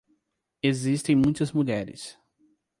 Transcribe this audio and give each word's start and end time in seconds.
Existem 0.63 1.15
muitas 1.15 1.51
mulheres 1.51 2.17